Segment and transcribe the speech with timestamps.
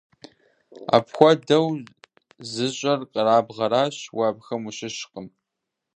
[0.95, 1.67] Апхуэдэу
[2.51, 5.27] зыщӀэр къэрабгъэхэращ, уэ абыхэм уащыщкъым!